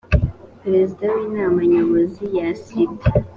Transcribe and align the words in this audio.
perezida 0.61 1.05
w’inama 1.15 1.59
nyobozi 1.71 2.23
yasibye 2.37 3.05